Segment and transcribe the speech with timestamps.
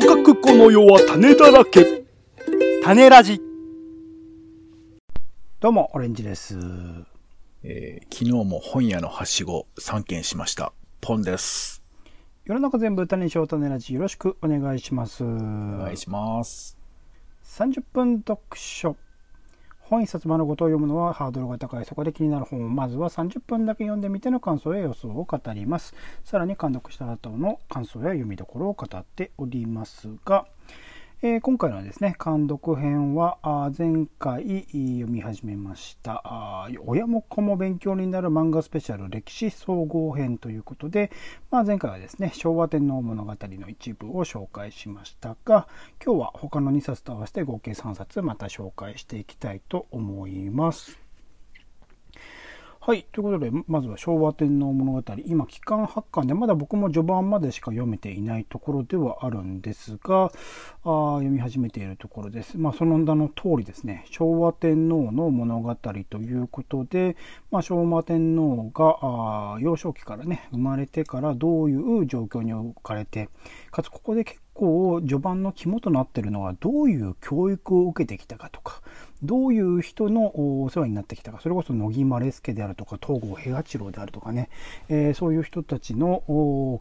[0.00, 2.04] とかくこの世は種だらけ。
[2.84, 3.40] 種ラジ。
[5.58, 6.56] どうも、オレンジです。
[7.64, 10.72] えー昨日も本屋のはしご3件しました。
[11.00, 11.82] ポンです。
[12.44, 15.24] 世の中全部種にしよう種ラジよろしくお願いします。
[15.24, 16.78] お願いします。
[17.44, 18.94] 30分読書。
[19.88, 21.84] 本一冊丸ごと読むのはハードルが高い。
[21.86, 25.94] そこで気になる本をまずは30分だけ読んでみての感想や予想を語ります。
[26.24, 30.46] さらに監読した後の感想や読みどころを語っておりますが、
[31.20, 41.10] え今回のですね、監読編はあ前回読み始めましたあ親も子も勉強になる漫画スペシャル歴史総合編ということで、
[41.50, 45.66] まあ、前回はですね、昭和天皇物語の一部を紹介しましたが、
[46.00, 51.07] 今日は他の2冊と合わせて合計3冊また紹介していきたいと思います。
[52.88, 53.04] はい。
[53.12, 55.02] ということで、まずは昭和天皇物語。
[55.26, 60.32] 今、期間発刊で、まだ僕も序盤までしか読めていないところではあるんですが、
[60.84, 62.56] あ読み始めているところです。
[62.56, 67.18] まあ、その名の通りですね、昭和天皇の物語ということで、
[67.50, 73.28] まあ、昭和天皇があ幼少期からね、生まれてからどういう状況に置かれて、
[73.70, 78.80] かつここで結構序盤の肝となってるのは、どういう教育を受けてきたかとか、
[79.22, 84.48] どういう人のお世話になってきたか、それこそ乃木希助であるとか、東郷平八郎であるとかね、
[84.88, 86.22] えーそういう人たちの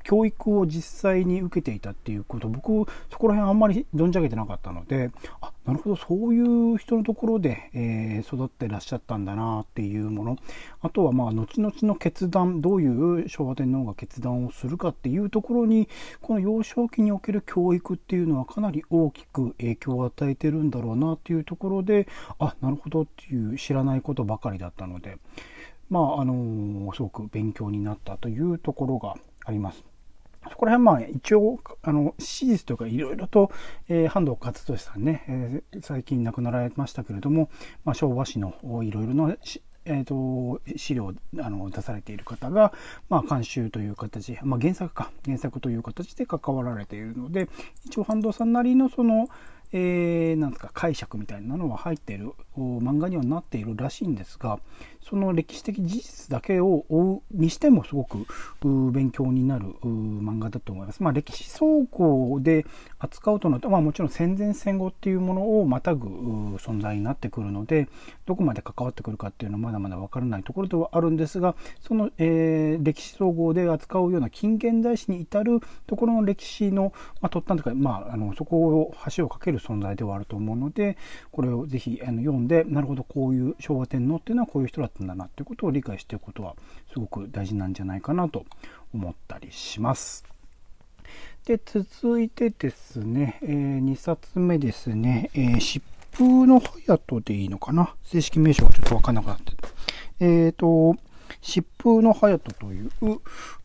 [0.03, 10.37] 教育を実際に受けていたっていうこと、僕、そこら辺あんまり存じ上げてなかったので、あ、なるほど、そういう人のところで、えー育ってらっしゃったんだなっていうもの、
[10.81, 12.87] あとはまあ、後々の決断、どうい
[13.23, 15.89] う昭和天皇が決断をするかっていうところに、
[16.21, 22.07] この幼少期における教育っていうのはかなり大きく影響を与えてるんだろうなっていうところで、
[22.39, 25.17] あ、なるほどっていう知らないことばかりだったので、
[25.89, 29.96] まあ、あのすごく勉強になったというところがあります。
[30.49, 33.51] そこら辺まあ一応あの史実というかいろいろと、
[33.89, 37.49] えー、半藤勝利さんね、えー最近亡くなられましたけれども、
[37.85, 39.35] まあ、昭和史のいろいろな
[39.87, 42.73] えー、と資料をあの出されている方が、
[43.09, 47.47] まあ、監修という形、まあ、原作か原作という形で関わられているので
[47.85, 49.29] 一応半藤さんなりのその、
[49.71, 54.59] えーなんですか解釈みたいなのは入っている漫画にはなっているらしいんですが
[55.09, 58.25] その歴史的事実だけを追うにしてもすごく
[58.91, 61.03] 勉強になる漫画だと思います。
[61.03, 62.65] まあ、歴史総合で
[62.99, 66.07] 扱うとなると、まあ、もちろん戦前戦後っていうものをまたぐ
[66.57, 67.87] 存在になってくるので
[68.25, 80.97] どこまで関わってくるかっていうのはまだまだ分からないところではあるんですがその、えー歴史総合で扱うような近現代史に至るところの歴史の、まあ、突端というか、まあ、あのそこを橋を架ける存在ではあると思うので
[81.31, 86.55] これをぜひあの読んでなるほどこういう昭和天皇っていうのはこういう人だったんだなっていうことを理解していくことは
[86.93, 88.45] すごく大事なんじゃないかなと
[88.93, 90.25] 思ったりします。
[91.45, 95.81] で続いてですね、え2冊目ですね、えー疾
[96.17, 97.93] 風の隼人でいいのかな？
[98.03, 99.67] 正式名称がちょっとわかんなくなってた。
[100.19, 100.95] えっ、と、
[101.41, 102.89] 疾風の隼人という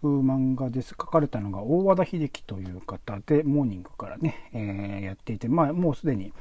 [0.02, 0.90] う漫画です。
[0.90, 6.32] 書かれたのが大和田秀樹という方で、モーニングからね、えーやっていて、まあ、もうすでに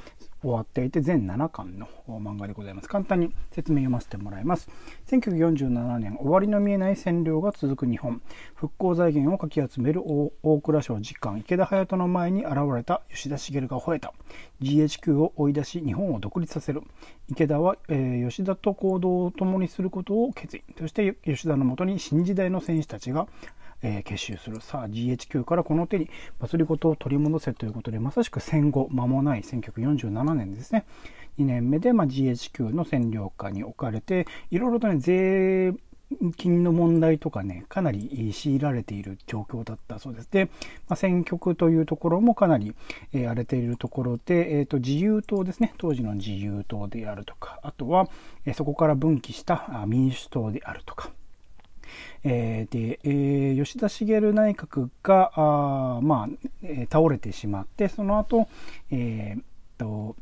[0.42, 2.90] 終わっていて、全7巻の漫画でございます。
[2.90, 4.70] 簡単に説明読ませてもらいます。
[5.08, 8.22] 1947年、終わりの見えない占領が続く日本。
[8.56, 14.14] 復興財源をかき集める大蔵省次官、池田隼人の前に現れた吉田茂が吠えた。
[14.62, 16.82] GHQ を追い出し、日本を独立させる。
[17.30, 20.64] 池田は、えー吉田と行動を共にすることを決意。
[20.78, 23.28] そして吉田のもとに新時代の戦士たちが、
[23.82, 24.62] えー結集する。
[24.62, 26.10] さあ、GHQ からこの手に
[26.40, 30.86] 祭り事を取り戻せということで、まさしく戦後間もない1947年ですね。
[31.40, 35.74] 2年目で、まあ、GHQ の占領下に置かれて、いろいろとね、税
[36.36, 40.28] 金の問題とかね、かなり強いられている状況だったそうです。
[40.30, 42.76] で、まあ、選挙区というところもかなり、
[43.14, 48.10] えー荒れているところで、えーと、自由党ですね、当時の自由党であるとか、あとは、
[48.46, 51.12] えーそこから分岐した民主党であるとか、
[52.24, 58.48] えーで、えー吉田茂内閣が、あまあ、えー倒れてしまって、その後、
[58.92, 59.42] えー
[59.78, 60.16] と、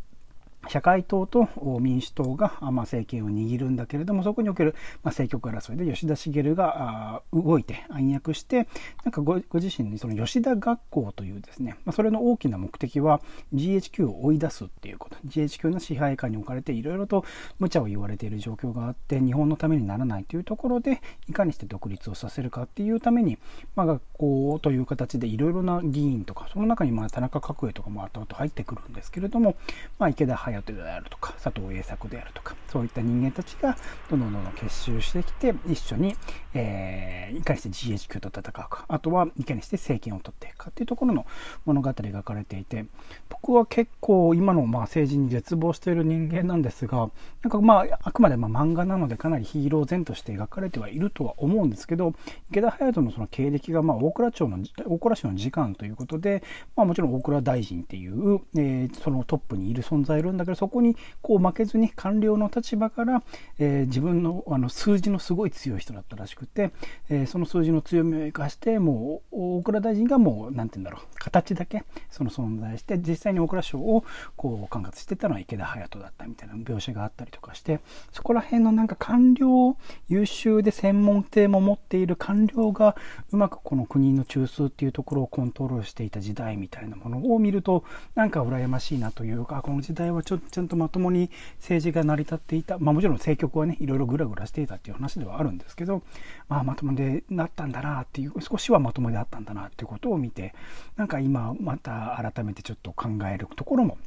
[0.68, 1.48] 社会党と
[1.80, 8.68] 民主党が、政権を握るんだけれども、そこにおける、政局争いで吉田茂が動いて暗躍して、
[9.04, 13.22] なんかごご自身にその吉田学校というですね、それの大きな目的は
[13.54, 15.18] GHQ を追い出すっていうこと。
[15.26, 17.24] GHQ の支配下に置かれていろいろと
[17.60, 23.38] 無茶を言われている状況があって、日本のためにならないというところで、いかにして独立をさせるかっていうために、
[23.76, 29.56] まあ、学校という形でいろいろな議員とか、その中にまあ田中角栄とかも後々入ってくるんですけれども、
[29.98, 33.78] まあ、池田隼人であるとか、佐藤栄作であるとか、そういった人間たちが
[34.10, 36.16] どんどんどんどん結集してきて、一緒に、
[36.54, 41.26] えー、いかにして GHQ と戦うか、あとはいかにして政権を取っていくかっていうところの
[41.66, 42.86] 物語が描かれていて、
[43.30, 47.10] 僕は結構今のまあ政治に絶望している人間なんですが、
[47.42, 52.14] なんかまあ、あくまでま漫画なのでかなりヒーロー前として描かれてはいるとは思うんですけど、
[52.52, 56.44] 池田隼人のその経歴がまあ大蔵町の、大蔵省の次官ということで、
[56.76, 63.22] まあもちろん大蔵大臣っていう、えー、そのトップにいる存在いるんだけど、そこにこう負けずに官僚の立場から、
[63.60, 66.72] えー、自分のあの数字のすごい強い人だったらしくて、
[67.10, 74.04] えー、その数字の強みを生かして、もう大蔵大臣がもう、なんて言うんだろう、形だけその存在して、実際に大蔵省を
[74.36, 77.80] こう管轄してたのは池田隼人だったみたいな描写があったりとかして、
[78.12, 79.76] そこら辺のなんか官僚、
[80.08, 82.96] 優秀で専門性も持っている官僚が
[83.32, 87.84] うまくこの国の中枢っていうところをコントロールしていた時代みたいなものを見ると、
[88.16, 96.04] なんか羨ましいなというか、この時代はちょちゃんとまともに政治が成り立っていた、まあもちろん政局はね、いろいろぐらぐらしていたっていう話ではあるんですけど、
[96.48, 100.54] まあまともでなったんだなっていう、少しはまともであったんだなっていうことを見て、
[100.98, 103.98] なんか今また改めてちょっと考えるところも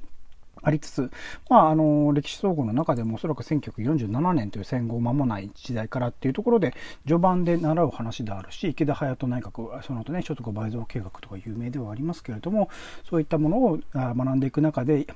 [0.63, 1.11] ありつつ、
[1.51, 12.69] まあ、あの、歴史総合の中でもおそらく1947年という戦後間もない時代からっていうところで、序盤で習う話であるし、池田隼人内閣、その後ね、所得倍増計画とか有名ではありますけれども、
[13.09, 15.07] そういったものを学んでいく中で、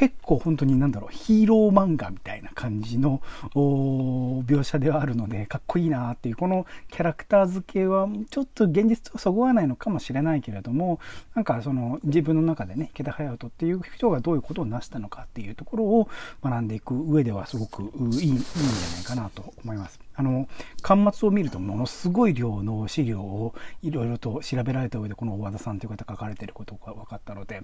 [0.00, 3.20] 結構本当になんだろう、ヒーロー漫画みたいな感じの
[3.52, 11.00] 描写ではあるので、かっこいいなっていう、このキャラクター付けはちょっと現実とそぐわないのかもしれないけれども、
[11.34, 16.08] なんかその自分の中でね、池田隼人っていう人がどういうことを成したのかっていうところを
[16.42, 20.00] 学んでいく上ではすごくいいいいんじゃないかなと思います。
[20.20, 20.48] あの、
[20.82, 27.62] 端末を見るとものすごい量の資料をいろいろと調べられた上でこの大和田さんという方書かれていることが分かったので、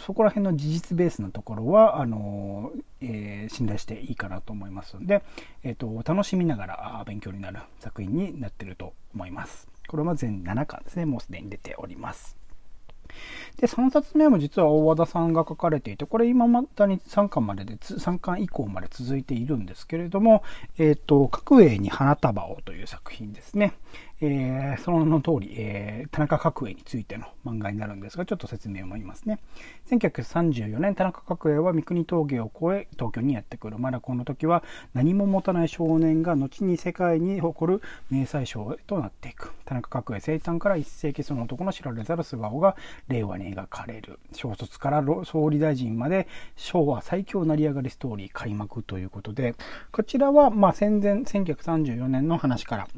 [0.00, 2.72] そこら辺の事実ベースのところは、あの、
[3.02, 5.22] えー、信頼していいかなと思いますので、
[5.62, 9.68] えっ、ー、と、楽しみながら勉強になる作品になってると思います。
[9.86, 11.04] これは全7巻ですね。
[11.04, 12.37] もうすでに出ております。
[13.56, 20.42] で、3冊目も実は大和田さんが書かれていて、これ今またに3巻までで、3巻以降まで続いているんですけれども、
[20.78, 23.74] えっ、ー、と、角栄に花束をという作品ですね。
[24.20, 29.38] えー、その名の通り、えー、田中角栄についての漫画になるんですが、ちょっと説明を読みますね。
[29.90, 33.78] 1934年、田中角栄は三国峠を越え、東京にやってくる。
[33.78, 37.80] まだこの時は何も持たない少年が、後に世界に誇る
[38.10, 39.52] 名宰相となっていく。
[39.64, 42.76] 田中角栄生誕から一世紀その男の知られざる素顔が
[43.06, 44.18] 令和に描かれる。
[44.32, 46.26] 小卒から総理大臣まで
[46.56, 49.54] 昭和最強成り上がりストーリー開幕ということで、
[49.92, 52.88] こちらは、まあ、戦前1934年の話から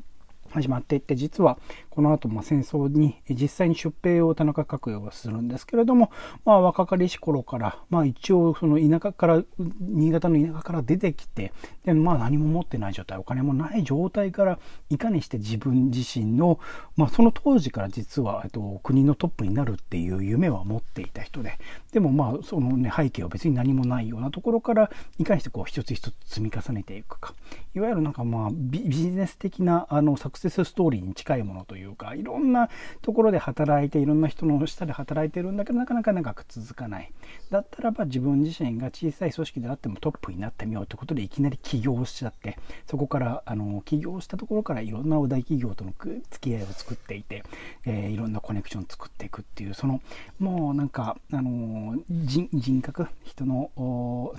[0.50, 1.58] 始まっていって、実は
[1.90, 6.10] この後、ま戦争に実際に出兵を田中角栄はするんですけれども、
[6.44, 9.42] まあ、若かりし頃から、まあ、一応その田舎から、
[9.80, 11.52] 新潟の田舎から出てきて、
[11.84, 14.58] で、まあ、何も持ってない状態、お金もない状態から、
[14.88, 16.58] いかにして自分自身の、
[16.96, 21.58] まあ、その当時から実は、えっと、国のトップになるっていう夢は持っていた人で、
[21.92, 27.34] でもまあ、そのね、背景は別に何もないようなところから、いかにしてこう、一つ一つ積み重ねていくか。
[27.74, 32.70] いわゆるなんかまあ、ビジネス的な、あの、サクセスストーリーに近いものというか、いろんな
[33.02, 37.12] ところで働いて、いろんな人の下で働いてるんだけど、なかなか長く続かない。
[37.50, 45.92] だったらば自分自身が小さい組織であってもトップになってみようということで、いきなり起業しちゃって、そこから、あの、起業したところからいろんな大企業との
[46.30, 47.44] 付き合いを作っていて、
[47.84, 50.00] えー、いろんなコネクションを作っていくっていう、その、
[50.38, 52.48] もうなんか、あの、人
[52.80, 53.70] 格、人の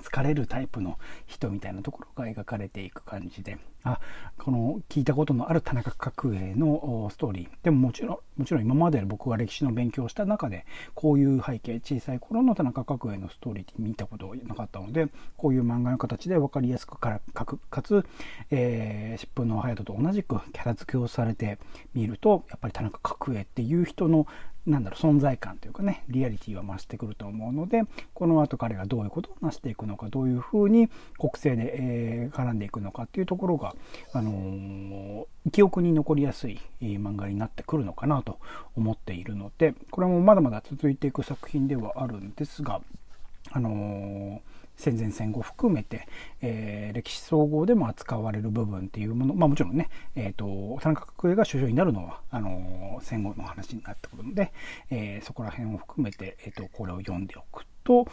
[0.02, 0.98] 疲れるタイプの
[1.28, 3.98] 人みたいなところが描かれていく感じで、あ
[4.38, 7.48] この聞いたことのある田中角栄のストーリー。
[7.62, 18.04] でももちろんもちろん今まで僕が歴史の勉強をした中でこういう背景小さい頃の田中角栄のストーリーって見たことなかったのでこういう漫画の形で分かりやすくかくかつ、
[18.50, 21.58] えー、疾風の隼人と同じくキャラ付けをされて
[21.94, 24.26] みるとやっぱり田中角栄っていう人の
[24.66, 27.82] なんだろう、存在感というかね、リアリティは増してくると思うので、
[28.14, 30.88] この後彼がどういうことを成していくのか、どういうふうに
[31.18, 33.74] 国政で、えー、絡んでいくのかっていうところが、
[34.12, 38.38] あのー、記憶に残りやすい、えー、漫画になってくるのかなと
[38.76, 42.80] 思っているので、これもまだまだ続いていく作品ではあるんですが、
[43.50, 44.51] あのー
[44.82, 46.08] 戦前戦後含めて、
[46.40, 54.52] えー、歴史総合でも扱われる部分っていうもの、まあもちろんね、えっ、ー、と、田中角栄が首相になるのは、あのー、戦後の話になってくるので、
[54.90, 58.06] えー、そこら辺を含めて、えっ、と、これを読んでおくと、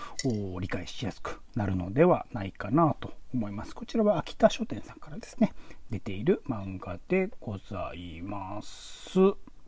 [0.59, 3.75] 理解しやすくなるのではないかなと思います。
[3.75, 5.53] こちらは秋田書店さんからですね、
[5.89, 9.58] 出ている漫画でございます。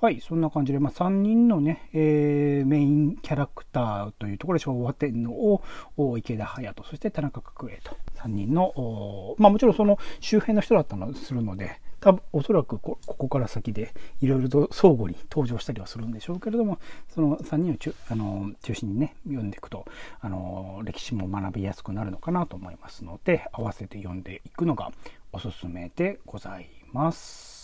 [0.00, 5.60] はい、そんな感じで、まあ、3人のね、えーメインキャラクターというところで昭和天皇
[5.96, 16.78] を池田隼人、そして田中角栄と3人の、まあもちろんその周辺の人だったのするので、多分おそらくこここから先でいろいろと相互に登場したりはするんでしょうけれども、
[17.12, 19.84] その3人を中あの中心にね、読んでいくと、
[20.20, 24.92] あの歴史も学びやすくなるのかなと思いますので、合わせて読んでいくのが
[25.32, 27.57] おすすめでございます。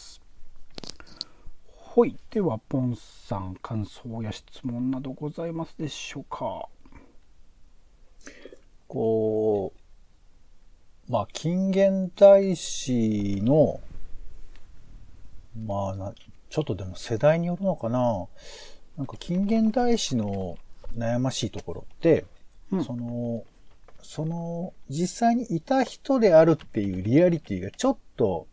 [1.97, 2.17] はい。
[2.29, 6.67] では、ポンさん、感想や質問などございますでしょうか？
[8.89, 9.73] こ
[11.09, 13.79] う、まあ、近現代史の、
[15.65, 16.13] まあな、
[16.51, 18.27] ちょっとでも世代によるのかな？
[18.97, 20.59] なんか近現代史の
[20.97, 22.25] 悩ましいところって、
[22.73, 23.45] うんその、
[24.03, 28.49] その、実際にいた人であるっていうリアリティがちょっと、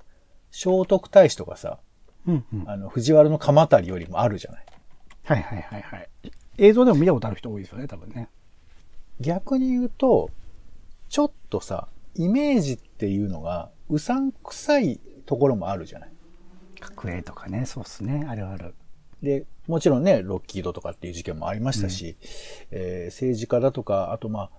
[0.52, 1.80] 聖徳太子とかさ、
[2.28, 2.70] うんうん。
[2.70, 4.66] あの、藤原の鎌足よりもあるじゃない。
[5.26, 6.10] はいはいはいはい。
[6.58, 8.30] 映像でも見たことある人多いですよね、多分ね。
[9.20, 10.30] 逆に言うと、
[11.10, 16.12] ちょっとさ、イメージっていうのが、うさんくさいところもあるじゃない。
[16.80, 18.26] 角栄とかね、そうっすね。
[18.28, 18.74] あるある。
[19.22, 22.18] で、もちろんね、ロッキードとかっていう事件もありましたし、
[22.72, 24.50] えー政治家だとか、あとまあ、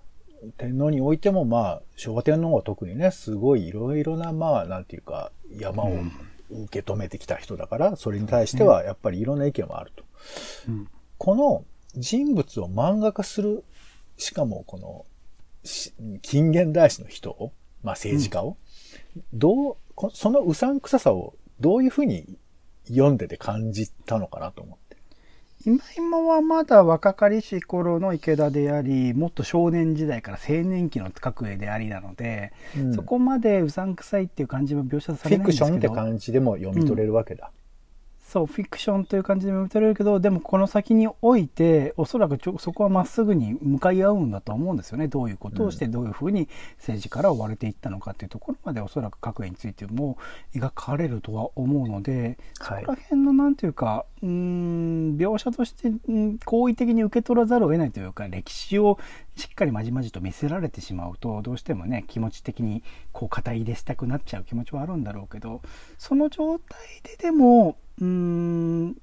[0.57, 5.93] 天皇においてもまあ、昭和天皇は特にね、すごいいろいろなまあ、なんていうか、山を
[6.65, 10.05] 受け止めてきた人だから、それに対してはやっぱりいろんな意見はあると。
[10.69, 10.89] うん。
[11.19, 13.65] この人物を漫画化する、
[14.17, 15.07] しかもこの、
[15.65, 15.93] し
[16.23, 18.57] 近現代史の人を、まあ政治家を、
[19.33, 22.39] どう、こそのうさんくささをどういうふうに
[22.89, 24.82] 読んでて感じたのかなと思って。
[25.65, 35.67] 今今はまだ若かりし頃の池田であり、もっと少年時代から青年期の角栄でありなので、うんそこまでうさんくさいっていう感じは描写さフィれないんですけど。
[35.67, 37.51] クションって感じでも読み取れるわけだ。
[38.33, 45.07] そう、フィクションという感じで読み取れるけど、でもこの先において、おそらくちょそこはまっすぐに向かい合うんだと思うんですよね。
[45.07, 46.49] どういうことをして、どういうふうに
[46.79, 50.17] 政治から追われていったのかっていうところまでおそらく各絵についても
[50.55, 58.99] 描かれるとは思うので、そはいこら辺のなんていうか、うーん、描写として、うん好意的に受け取らざるを得ないというか、歴史を
[59.37, 65.61] しっかりまじまじと見せられてしまうと、どうしてもね、気持ち的にこう肩入れしたくなっちゃう気持ちはあるんだろうけど、
[65.99, 68.97] その状態ででも、うーん、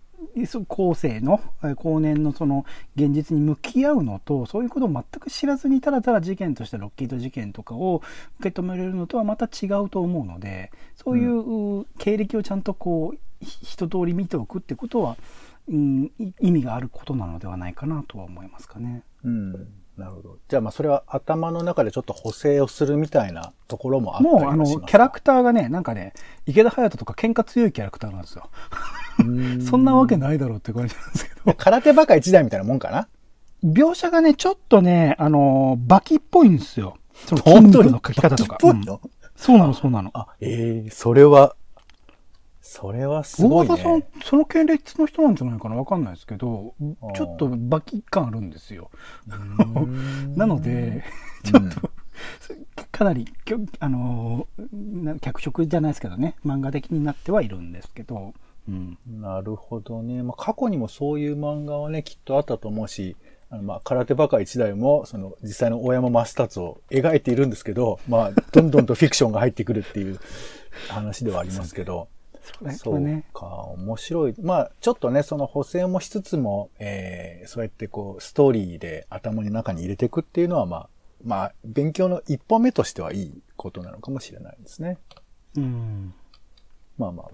[0.67, 2.65] 後世の、えー後年のその
[2.95, 8.01] 現実に向き合うのと、そういうことを全く知らずにただただ事件としてロッキード事件とかを
[8.39, 15.15] 受け止めれるのとはまた違うと思うので、そういうう経歴をちゃんとこう、ひ一通り見ておくってことは、
[15.69, 19.03] うん、い意味があることなのではないかなとは思いますかね。
[19.23, 19.67] うん。
[19.99, 20.37] なるほど。
[20.47, 26.13] じゃあまあそれは頭の中でちょっと補正をするみたいなところもあったりもう、あの、キャラクターがね、なんかね、
[26.47, 28.49] 池田隼人とか喧嘩強いキャラクターなんですよ。
[29.69, 31.53] そんなわけないだろうって感じなんですけど。
[31.53, 33.07] 空手バカ一台みたいなもんかな？
[33.63, 36.97] 描写がね、ちょっとね、あのーバキっぽいんですよ。
[37.25, 38.57] その筋肉の描き方とか。
[38.63, 39.01] うんバキっぽいの、
[39.35, 40.11] そうなの、そうなの。
[40.13, 41.55] あ、ええそれは、
[42.71, 45.75] それはすごい大和さんね。、その系列の人なんじゃないかな？
[45.75, 46.75] わかんないですけど
[47.15, 48.91] ちょっとバキ感あるんですよ。
[49.27, 51.03] うん なので、
[51.43, 51.89] ちょっと、
[52.91, 53.27] かなり、
[53.79, 54.47] あの
[55.19, 58.35] 脚色じゃないですけどね、漫画的になってはいるんですけど、
[58.67, 58.97] うん。
[59.19, 60.21] なるほどね。
[60.21, 63.15] まあ、過去にもそういう漫画はね、きっとあったと思うし、
[63.49, 70.19] あの、まあ、空手バカ一代も、その、実際の大山マスタツを描いているんですけど、まあ、どんどんとフィクションが入ってくるっていう
[70.87, 72.09] 話ではありますけど、
[72.57, 74.35] それそうか、面白い。
[74.41, 80.89] まあ、ちょっとね、その補正もしつつも、えー、そうやってこう、ストーリーで頭の中に入れていくっていうのは、まあ、
[81.23, 84.97] まあ、勉強の一歩目としてはいいことなのかもしれないですね。
[85.57, 86.13] うん。
[86.97, 87.29] まあまあ、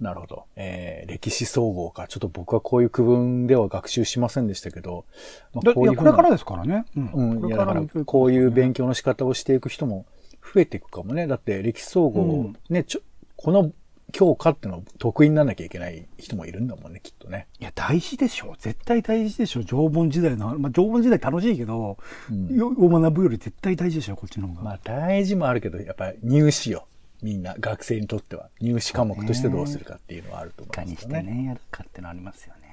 [0.00, 0.44] なるほど。
[0.56, 2.08] えー、歴史総合か。
[2.08, 5.04] ちょっと僕はこういう区分では学習しませんでしたけど、
[5.52, 6.86] まあこういうふうなこれからですからね。
[6.96, 7.10] うん。
[7.12, 10.06] うん、いや、だからこういう勉強の仕方をしていく人も
[10.54, 11.26] 増えていくかもね。
[11.26, 13.00] だって歴史総合、うんね、ちょ、
[13.36, 13.70] この
[14.10, 17.46] 教科ってのを得意にならなきゃいけない人もいるんだもんね、きっとね。
[17.58, 18.54] いや、大事でしょ。
[18.58, 19.64] 絶対大事でしょ。
[19.64, 21.98] 縄文時代の、まあ、縄文時代楽しいけど、
[22.30, 24.62] うんよを学ぶより絶対大事でしょ、こっちの方が。
[24.62, 26.86] まあ大事もあるけど、やっぱり入試よ。
[27.22, 28.48] みんな、学生にとっては。
[28.60, 31.20] 入試科目としてどうするかっていうのはあるといかに思いますよね。
[31.20, 32.70] してね、やるかってのありますよね。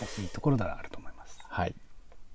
[0.00, 1.38] 難しいところではあると思います。
[1.48, 1.74] はい。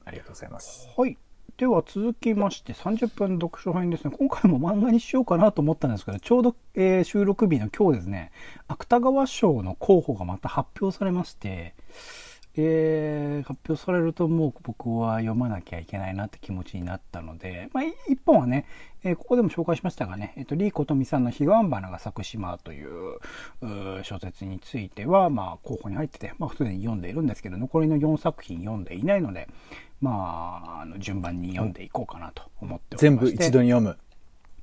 [0.06, 0.88] ありがとうございます。
[0.96, 1.18] はい。
[1.58, 4.14] では続きまして30分読書編ですね。
[4.18, 8.32] 今回も漫画にしようかなと思ったんですけど、ちょうど、えー収録日の今日ですね、
[8.68, 11.76] 芥川賞の候補がまた発表されまして、
[12.56, 18.66] えー、発表されるともう僕は読まなきゃいけないなって気持ちになったので、まあ、一本はね、
[19.04, 23.20] えー、ここでも紹介しましたがね、えっ、ー、と、リーコトミさんの彼岸花が咲く島という
[24.04, 29.48] 小説については、まあ、候補に入ってて、まあ、すでに読んでいるんですけど、残りの4作品読んでいないので、
[30.02, 33.98] まあ、あの順番に読んでいこうかなと思っておりま全部一度に読む。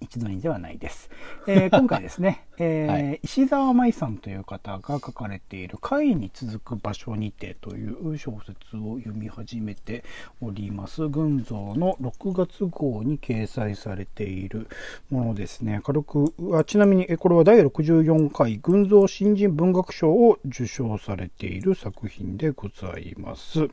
[0.00, 1.10] 一度にではないです。
[1.46, 10.04] えー、 今回ですね、えーはい、石沢舞さんという方が書かれている会に続く場所にてという小説を読み始めて
[10.40, 11.08] おります。
[11.08, 14.68] 群像の6月号に掲載されている
[15.10, 15.80] ものですね。
[15.84, 23.68] 軽く、あちなみにこれは第64回群像新人文学賞を受賞されている作品でございます。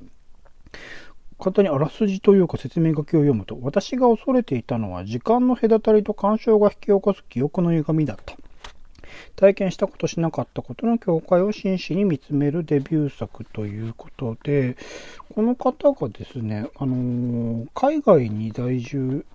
[1.40, 8.36] 簡単にあらすじというか説明書きを読むと、私が恐れていたのは時間の隔たりと干渉が引き起こす記憶の歪みだった。
[9.36, 14.78] 体験したことしなかったことの境界を真摯に見つめるデビュー作ということで、
[15.34, 19.26] この方がですね、あのー、海外に在住、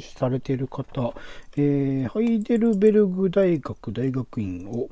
[0.00, 1.14] されている方、
[1.56, 4.88] えー、ハイデルベルグ大学大学院を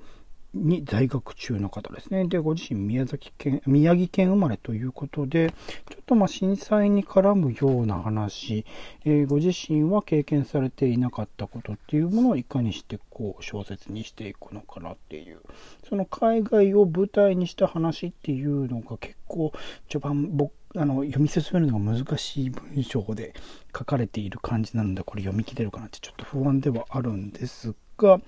[0.52, 2.26] に在学中の方ですね。
[2.26, 5.54] で、ご自身宮崎県、宮城県生まれということで、
[5.88, 8.64] ちょっとまあ震災に絡むような話、
[9.04, 15.40] えー、ご自身は経験されていなかったことっていうものをいかにしてこう小説にしていくのかなっていう、
[15.88, 19.52] その海外を舞台にした話っていうのが結構
[19.88, 23.34] 序盤僕あの読み進めるのが難しい文章で
[23.76, 28.20] 書かれている感じなので、これ読み切れるかなってちょっと不安ではあるんですが、が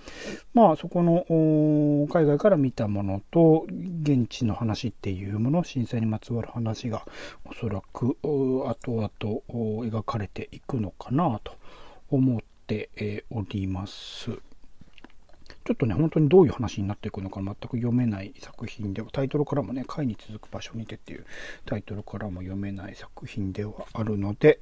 [0.55, 1.25] まあ、そこの
[2.13, 3.67] 海外から見たものと
[4.03, 7.07] 現地の話っていうもの震災にまつわる話が
[7.45, 9.11] おそらく後々
[9.89, 11.55] 描かれていくのかなと
[12.11, 14.31] 思っております。
[15.65, 21.25] ちょっとね、本当にどういう話になっていくのか全く読めない作品では、タイトルからもね、回に続く場所にてっていう
[21.67, 24.59] タイトルからも読めない作品ではあるので、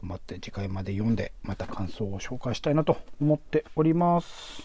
[0.00, 4.62] 頑張って次回まで読んで、また感想を紹介したいなと思っております。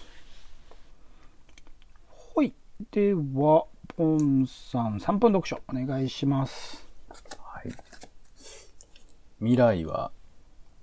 [2.35, 2.53] はい。
[2.91, 3.65] では、
[3.97, 6.87] ポンさん、3分読書お願いします。
[7.39, 7.71] はい。
[9.39, 10.11] 未来は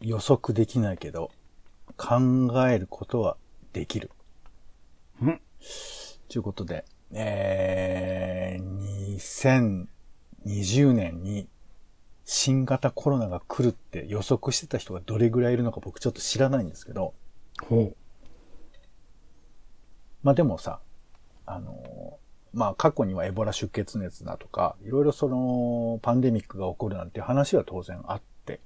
[0.00, 1.30] 予測できないけど、
[1.96, 2.18] 考
[2.68, 3.36] えることは
[3.72, 4.10] できる。
[5.24, 5.40] ん
[6.28, 9.86] ということで、えー、
[10.46, 11.46] 2020年に
[12.32, 17.12] 新型コロナが来るって予測してた人がどれぐらいいるのか僕ちょっと知らないんですけど。
[17.68, 17.96] ほう。
[20.22, 20.78] まあでもさ、
[21.44, 22.20] あの、
[22.54, 28.60] まあ過去にはエボラ出血熱だとか、いろいろそのパンデミックが起こるなんて話は当然あって、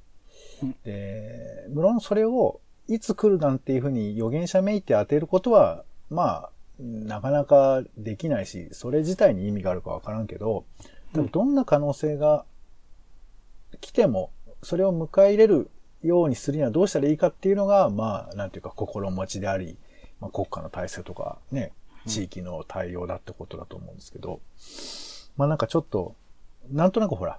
[0.85, 10.67] で、無論それをいつ来るなんていうふうに予言者めいて当てることは、まあ、なかなかできないし、それ自体に意味があるかわからんけど、
[11.15, 12.45] 多分どんな可能性が
[13.81, 14.31] 来ても、
[14.63, 15.71] それを迎え入れる
[16.03, 19.77] ようにするにはどうしたらいいかっていうのが、まあ、なんていうか心持ちであり、
[20.21, 21.73] まあ、国家の体制とかね、
[22.07, 24.41] 地域の対応だってことだと思うんですけど、
[25.37, 26.15] まあなんかちょっと、
[26.71, 27.39] なんとなくほら、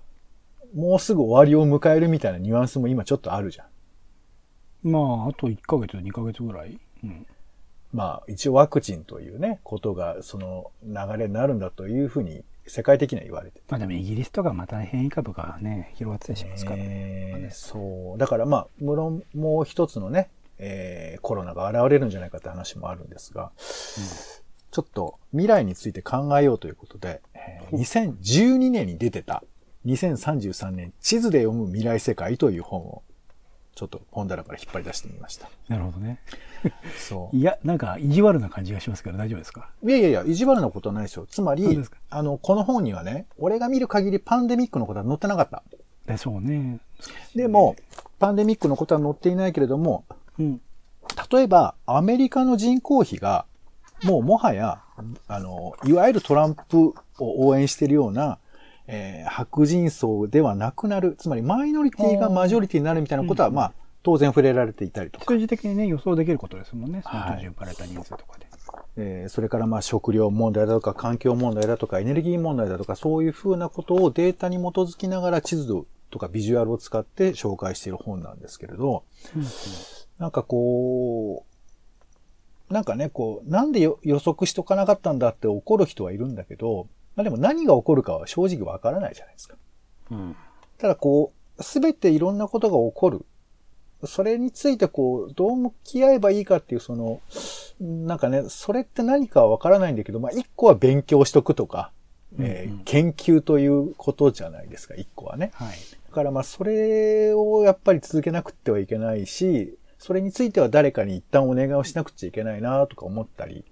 [0.75, 3.65] もうすぐ終わりを迎えるみたいなニュアンスも今ちょっとあるじゃ
[4.83, 4.91] ん。
[4.91, 6.79] まあ、あと1ヶ月、2ヶ月ぐらい。
[7.03, 7.25] うん。
[7.93, 16.83] まあ、一応ワクチンというね、ことが、その流れになるんだというふうに、世界的には言われてまあでもイギリスとかまた変異株がね、広がってたりしますからね。
[16.87, 18.17] えー、そう。
[18.17, 23.49] だからまあ、無論もう一つのね、えー、コロナが現れるんじゃないかって話もあるんですが、うん、
[24.71, 29.43] ちょっと未来について考えようということで、えー、2012年に出てた
[29.85, 33.03] 2033年地図で読む未来世界という本を
[33.75, 35.49] ちょっと本棚から引っ張り出してみました。
[35.67, 36.19] なるほどね。
[36.97, 37.35] そう。
[37.37, 39.69] いや、なんか意地悪な感じがしますけど大丈夫ですか？
[39.83, 41.25] いやいやいや、意地悪なことはないですよ。
[41.29, 45.61] つまり、あの、この本にはね、俺が見る限りパンデミックのことは載ってなかった。
[46.07, 46.79] でしょうね。
[47.35, 47.75] でも、
[48.19, 50.05] パンデミックのことは載っていないけれども、
[50.39, 50.61] うん、
[51.31, 53.45] 例えば、アメリカの人口比が、
[54.03, 54.81] もうもはや、
[55.27, 58.37] あの、いわゆるトランプを応援しているような、
[58.87, 65.25] えー、白人層ではなくなる、つまりマイノリティがマジョリティになるみたいなことは、まあ、当然触れられていたりとか。
[65.25, 67.01] 数字的にね、予想できることですもんね。
[67.03, 68.45] その基準パレた人数とかで。
[68.97, 75.67] えー、それからまあ食料問題だとか環境問題だとかエネルギー問題だとかそういうふうなことをデータに基づきながら地図
[76.11, 79.03] とかビジュアルを使って紹介している本なんですけれど、
[79.35, 79.47] うんうん、
[80.17, 81.45] なんかこ
[82.69, 89.55] う、なんかね、こう、なんで予測しとかなかったんだって怒る人はいるんだけど、まあでも何が起こるかは正直わからないじゃないですか。
[90.11, 90.35] うん。
[90.77, 93.25] ただこう、すべていろんなことが起こる。
[94.05, 97.21] それについてこう、どう向き合えばいいかっていうその、
[97.79, 101.91] なんかね、それって何かはわからないんだけど、まあ一個は勉強しとくとか、
[102.37, 105.51] えーうんうん研究ということじゃないですか、一個はね。
[105.53, 105.77] はい。
[106.07, 113.65] だからまあそれをやっぱり続けなくてはいけないし、それについては誰かに一旦お願いをしなくちゃいけないなとか思ったり、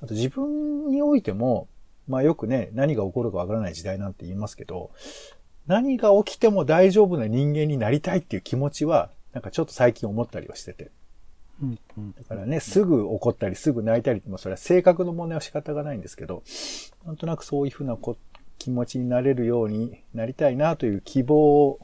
[0.00, 1.68] あと自分においても、
[2.08, 4.90] まあよくね、何が起こるかわからない時代なんて言いますけど、
[5.66, 10.90] 何が起きても大丈夫な人間になりたいっていう気持ちは、なんかちょっと最近思ったりはしてて。
[11.62, 12.12] うんうん。
[12.12, 16.42] だからね、すぐ怒ったり、すぐ泣いたりって、まあそれは性格の問題は仕方がないんですけど、
[17.06, 18.16] なんとなくそういうふうなこ
[18.58, 21.78] 気持ちになれるようになりたいなという希望を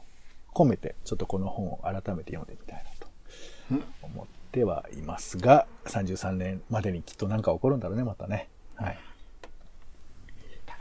[0.53, 8.49] 込めて、ちょっとこの本を改めて読んでみたいなと思ってはいますが、33年までにきっと何か起こるんだろうね、またね。
[8.75, 8.97] はい。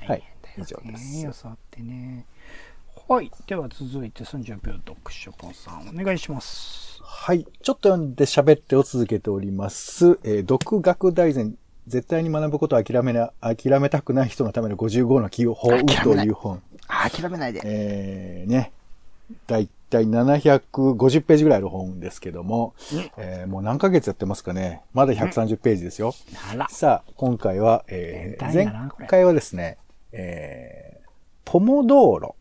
[0.07, 0.23] はい
[0.59, 2.27] 以上ですね、予想ってね。
[3.09, 3.31] はい。
[3.47, 7.01] では続いて30秒読書ポンさんお願いします。
[7.03, 7.45] はい。
[7.63, 10.19] ちょっと読んで喋ってを続けております。
[10.25, 15.75] えー独学大全、絶対に学ぶことを諦めな、諦めたくない人のための55の起用法と
[16.15, 16.63] いう本。
[16.87, 17.61] 諦めないで。
[17.65, 18.73] えー、ね。
[19.47, 22.75] だいたい750ページぐらいある本ですけども、
[23.17, 24.83] えーもう何ヶ月やってますかね。
[24.93, 26.15] まだ130ページですよ。
[26.71, 28.73] さあ、今回は、えー前
[29.09, 29.79] 回はですね、
[30.13, 31.01] えー
[31.45, 32.37] ポモドーロ。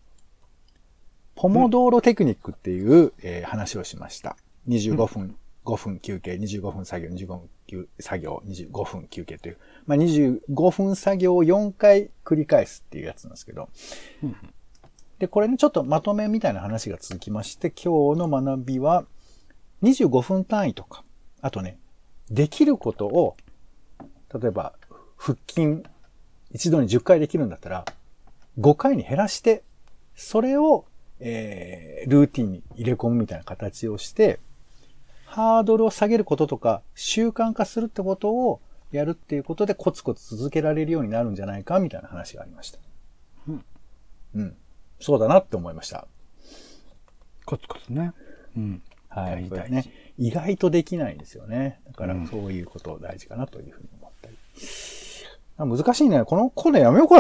[1.34, 4.38] ポモドーロテクニックっていう、えー話をしました。
[4.68, 13.70] 25分、5分休憩、25分作業、25分休作業、25分休憩という、まあ、25分作業を4回繰り返すっていうやつなんですけど、
[14.24, 14.36] うん
[15.20, 19.06] で、これね、ちょっとまとめみたいな話が続きまして、今日の学びは、
[19.84, 21.04] 25分単位とか、
[21.42, 21.78] あとね、
[22.32, 23.36] できることを、
[24.34, 24.74] 例えば、
[25.18, 25.84] 腹筋、
[26.52, 27.86] 一度に10回できるんだったら、
[28.60, 29.64] 5回に減らして、
[30.16, 30.86] それを、
[31.20, 34.40] えー、ルーティンに入れ込むみたいな形をして、
[35.26, 42.80] ハードルを下げることとか、習慣化するってことをやるっていうことでコツコツ続けられるようになるんじゃないか、みたいな話がありました。
[43.48, 43.66] うん。
[44.36, 44.56] うん。
[45.00, 46.08] そうだなって思いました。
[47.46, 48.14] コツコツね。
[48.58, 48.82] うん。
[49.08, 49.50] はい。
[49.50, 49.86] 大事ね、
[50.18, 51.80] 意外とできないんですよね。
[51.86, 54.36] だから、そういうこと大事かなというふうに思ったり。
[54.36, 54.99] あ
[55.66, 56.24] 難しいね。
[56.24, 57.20] このコーナーやめようか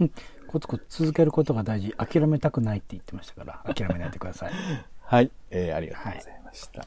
[0.00, 0.08] な。
[0.48, 1.94] コツコツ続けることが大事。
[1.98, 4.52] 諦めたくないって言ってましたから、諦めないでください。
[5.00, 5.30] はい。
[5.50, 6.86] えーありがとうございました。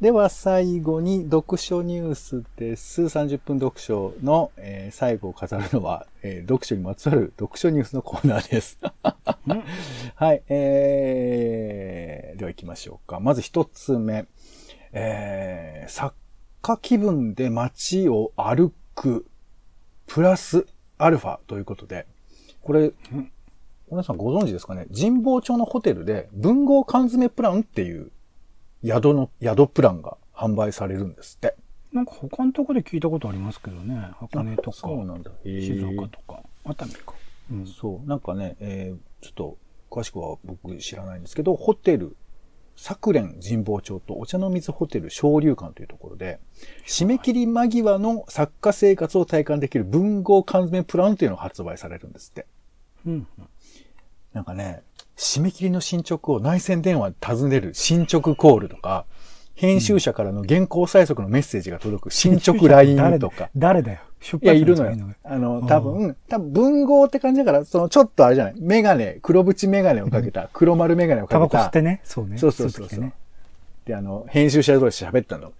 [0.00, 3.02] では、最後に読書ニュースです。
[3.02, 8.78] 30分読書の、えー最後を飾るのは、えー読書にまつわる読書ニュースのコーナーです。
[10.16, 10.42] はい。
[10.48, 13.20] えー、では行きましょうか。
[13.20, 14.26] まず一つ目。
[14.92, 16.14] えー、作
[16.60, 19.26] 家気分で街を歩く、
[20.12, 20.66] プラス
[20.98, 22.06] アルファということで、
[22.60, 22.92] これ、
[23.90, 24.86] 皆さんご存知ですかね？
[24.94, 28.10] 神保町のホテルで文豪缶詰プランっていう
[28.84, 31.56] 宿の、宿プランが販売されるんですって。
[31.94, 34.10] なんか他のとこで聞いたことありますけどね。
[34.20, 35.30] 箱根とか、そうなんだ。
[35.44, 37.14] 静岡とか、熱海か。
[37.50, 37.66] うん。
[37.66, 38.06] そう。
[38.06, 39.58] なんかね、えーちょっと
[39.90, 42.16] 詳しくは僕知らないんですけど、ホテル、
[42.76, 46.40] 作連神保町とお茶の水ホテル昇竜館というところで、
[46.86, 52.46] 締め切り間際の作家生活を体感できる文豪缶詰プランというのが発売されるんですって。
[53.06, 53.26] うん。
[54.32, 54.82] なんかね、
[55.16, 59.06] 締め切りの進捗を内線電話で尋ねる進捗コールとか、
[59.54, 63.50] 編集者からの原稿最速のメッセージが届く進捗 LINE とか。
[63.56, 63.98] 誰だよ。
[64.20, 64.96] 出いや、いるのよ。
[65.24, 68.54] あの、多分、多分文豪って感じだから、そのちょっとあれじゃない？
[68.58, 71.58] メガネ、黒縁メガネをかけた、黒丸メガネをかタバけた。
[71.58, 72.00] コ吸ってね。
[72.04, 72.38] そうね。
[72.38, 73.12] そうそうそうそうね。
[73.84, 75.52] で、あの、編集者同士喋ったの。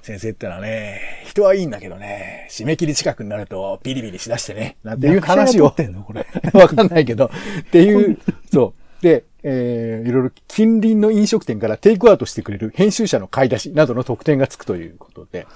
[0.00, 5.86] 先生ってのはね、人はいいんだけどね、締め切り近くになるとビリビリしだしてね、なんていう話を役者が撮っ。
[5.86, 6.04] てんの？
[6.04, 6.24] これ。
[6.54, 8.16] わかんないけど、っていう、
[8.52, 8.83] そう。
[9.04, 15.46] で、えー、いろいろ近隣の飲食店からテイクアウトしてくれる編集者の買い出しなどの特典がつくということで、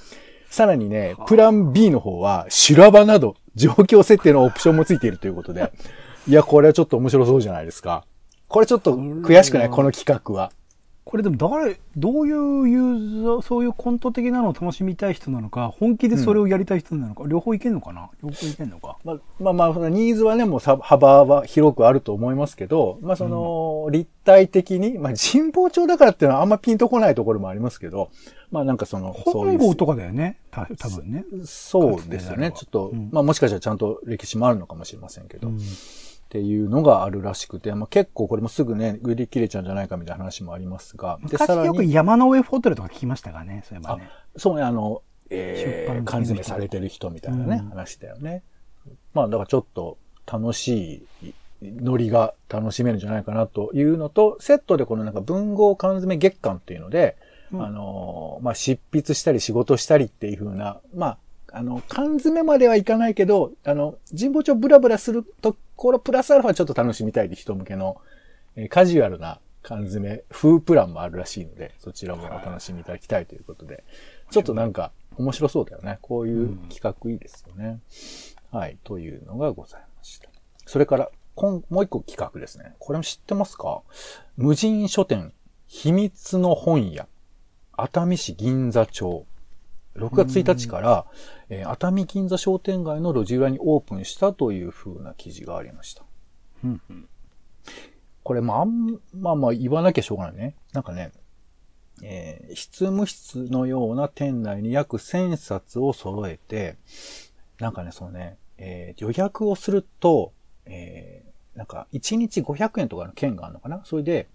[0.50, 5.72] さらにね、プラン B の方は修羅場など状況設定のオプションもついているということで、
[6.28, 8.04] いや、これはちょっと面白そうじゃないですか。
[8.48, 9.70] これちょっと悔しくない？
[9.70, 10.52] この企画は。
[11.11, 18.11] これでも誰、どういうユーザー、そういうコント的なのを楽しみたい人なのか、本気でそれをやりたい人なのか、両方いけんのかな？
[18.23, 18.99] 両方いけんのか？
[19.05, 28.11] まあまあまあ、そのニーズはね、もうさ幅は広くあると思いますけど、まあその、立体的に、まあ神保町だからっていうのはあんまピンとこないところもありますけど、
[28.51, 30.37] まあなんかその、本郷とかだよね？
[30.51, 31.25] た多分ね。
[31.47, 32.53] そうですよね。
[32.53, 35.59] ちょっと、うんまあもしかしたらちゃんと歴史もあるのかもしれませんけど、うん
[36.29, 44.11] っていうのがあるらしくて、まあ結構これもすぐね、売り切れちゃうんじゃないかみたいな話もありますが、で、昔よく山の上ホテルとか聞きましたがね、そういえばね。
[44.37, 48.43] そうね、あの、えー、出版缶詰されてる人みたいなね、うん話だよね。
[49.14, 49.97] まあ、だからちょっと
[50.31, 57.17] 楽しい、ノリが楽しめるんじゃないかなというのと、セットでこのなんか文豪缶詰月間っていうので、
[57.53, 61.19] うんあのー、まあ、執筆したり仕事したりっていう風な、まあ、
[61.53, 67.97] あの、缶詰まではいかないけど、あの、神保町ブラブラするところプラスアルファちょっと楽しみたいで人向けの、
[68.57, 73.85] えーカジュアルな缶詰、風プランもあるらしいので、そちらもお楽しみいただきたいということで、
[74.31, 75.99] ちょっとなんか面白そうだよね。
[76.01, 77.81] こういう企画いいですよね。
[78.51, 80.31] はい、というのがございました。
[80.67, 82.75] それから、今もう一個企画ですね。
[82.79, 83.83] これも知ってますか？
[84.37, 85.33] 無人書店、
[85.67, 87.07] 秘密の本屋、
[87.77, 89.27] 熱海市銀座町。
[89.98, 91.06] 6月1日から、
[91.48, 96.04] えー熱海銀座商店街の路地裏にオープンしたという風な記事がありました。
[96.64, 97.08] うんうん
[98.24, 100.54] これ、まあ、あんまあまあ言わなきゃしょうがないね。
[100.74, 101.12] なんかね、
[102.02, 106.76] えー執務室のような店内に約1000冊を揃えて、
[107.58, 110.32] なんかね、そのね、えー予約をすると、
[110.66, 113.80] えーなんか1日500円とかの券があるのかな？
[113.84, 114.28] それで、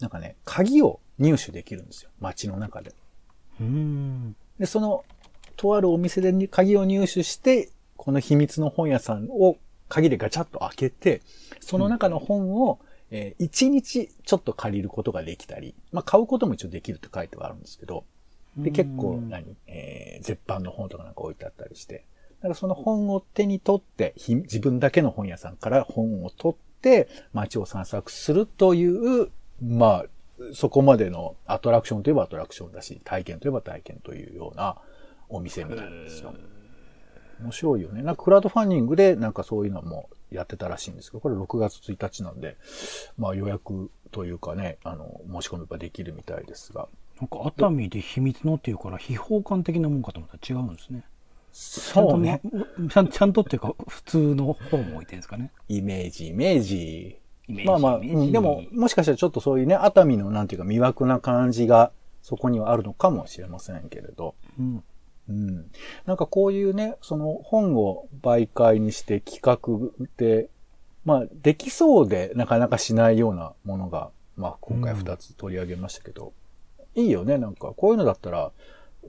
[0.00, 2.10] なんかね、鍵を入手できるんですよ。
[2.20, 2.92] 街の中で。
[3.60, 4.36] うーん。
[4.58, 5.04] で、その、
[5.56, 9.56] とあるお店でに鍵を入手して、この秘密の本屋さんを
[9.88, 11.22] 鍵でガチャッと開けて、
[11.60, 12.78] その中の本を、
[13.10, 18.04] えー一日ちょっと借りることができたり、まあ買うことも一応できるって書いてはあるんですけど、
[18.56, 22.04] で、結構何、えー絶版の本とかなんか置いてあったりして、
[22.40, 29.30] だからその本を手に取って、ひ自分だけの本屋さんから本を取って、街を散策するという、
[29.62, 30.04] まあ、
[30.52, 34.76] そこまでのアトラクションといえばアトラクションだし、体験といえば体験というような
[35.28, 36.34] お店みたいなんですよ。
[37.40, 38.02] 面白いよね。
[38.02, 42.56] なんかクラウドファンディングでなんかそういうのもやってたらしいんですけど、これ6月1日なんで、
[43.18, 46.88] まあ予約というかね、あの、申し込めばできるみたいですが。
[47.20, 51.04] なんか熱海で秘密のっていうから、秘宝館的なもんかと思ったら違うんですね。
[51.52, 52.42] そうね。
[52.44, 52.88] ちゃんと。
[52.90, 55.50] ちゃんちゃんとっていうか、普通の本も置いてるんですかね。
[55.68, 57.18] イメージ、イメージ。
[57.48, 64.34] イメージまあまあ、うんでも、もしかしたらちょっとそういうね、熱海のなんていうか魅惑な感じがそこにはあるのかもしれませんけれど。
[64.58, 64.84] うん。
[65.28, 65.70] うん。
[66.06, 70.48] なんかこういうね、その本を媒介にして企画で、
[71.04, 76.32] まあできそうでなかなかしないようなものが、まあ今回二つ取り上げましたけど、
[76.96, 78.50] いいよね、なんかこういうのだったら、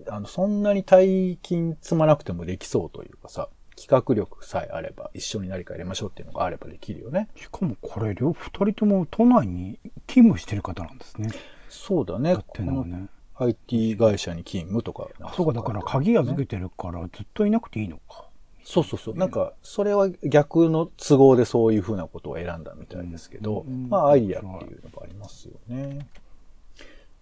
[0.07, 7.29] あの、そんなに大金積まなくてもできそうというかさ、企画力さえあれば一緒に何かやりましょうっていうのがあればできるよね。
[7.35, 11.29] しかもこれ、両二人とも都内に勤務してる方なんですね。
[11.69, 12.31] そうだね。
[12.31, 13.07] やってるのはね。
[13.35, 15.07] IT 会社に勤務とか。
[15.21, 18.27] あ、そうか、だから鍵預けてるからずっといなくていいのか。
[18.63, 19.15] そうそうそう。
[19.15, 26.07] なんか、それは逆の都合でそういうふうなことを選んだみたいですけど、うんまあ、アイディアっていうのがありますよね。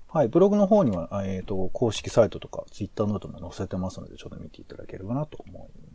[0.07, 0.29] はい。
[0.29, 5.94] ブログの方には、えっ、と、公式サイトとか、ツイッターノートも載せてますので、ちょっと見ていただければなと思い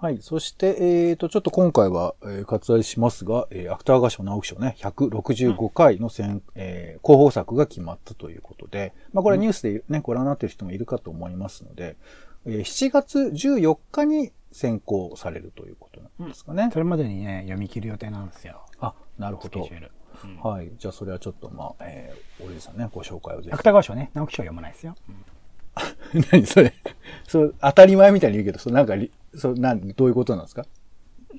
[0.00, 0.18] はい。
[0.20, 0.76] そして、
[1.08, 11.96] えっ、と、ちょっと今回は、えー割愛しますが、えー芥川賞直木賞ね、165回の選、えー広報作が決まったということで、まあ、これはニュースでね、ご覧になっている人もいるかと思いますので、
[12.44, 16.68] えー7月14日に選考されるということなんですかね。
[16.72, 18.66] それまでにね、読み切る予定なんですよ。
[18.80, 19.60] あ、なるほど。
[20.22, 20.70] うんはい。
[20.78, 23.52] じゃあ、それはちょっと、まあ、えー、俺さんね、ご紹介をぜひ。
[23.52, 24.94] 芥川賞ね、直木賞は読まないですよ。
[26.32, 26.72] 何それ。
[27.26, 30.66] そう、当たり前みたいに言うけど、そう、なんかり、そう、なん、どういうことなんですか？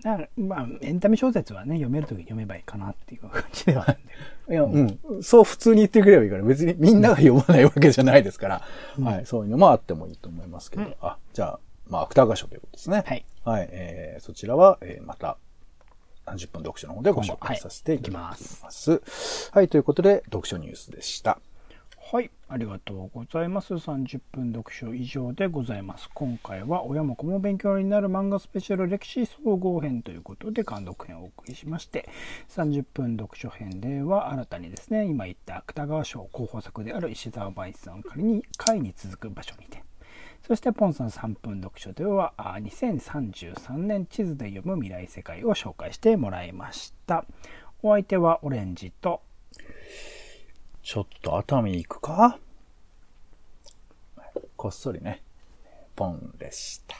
[0.04, 4.14] だからまあ、エンタメ小説はね、読めるときに読めばいいかなっていう感じではあるんで。
[4.54, 5.24] いや、うん。
[5.24, 8.62] そう普通に言ってくればいいから、別にみんなが読まないわけじゃないですから、
[9.02, 9.26] はい。
[9.26, 13.04] そういうのもあってもいいと思いますけど、あ、じゃあ、まあ、芥川賞ということですね。
[13.06, 13.26] はい。
[13.46, 13.70] はい。
[13.72, 15.38] えー、そちらは、えー、また、
[16.26, 19.50] 30分読書の方でご紹介させていきます。
[19.54, 19.70] はい。
[19.70, 21.40] ということで、読書ニュースでした。
[22.12, 23.74] はい、ありがとうございます。
[23.74, 26.10] 30分読書以上でございます。
[26.14, 32.08] 今回は親も子も勉強になる漫画スペシャル歴史総合編ということで、監読編をお送りしまして、
[32.50, 39.84] 30分読書編では新たにですね、今言った芥川賞候補作である石沢梅さん仮に会に続く場所にて、
[40.48, 47.26] そしてポンさん3分読書では2033年地図で読む未来世界を紹介してもらいました。
[47.82, 49.22] お相手はオレンジと
[50.86, 52.38] ちょっと熱海行くか？
[54.56, 55.24] こっそりね、
[55.96, 56.96] ポンでした。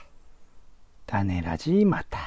[1.06, 2.18] 種ラジまた。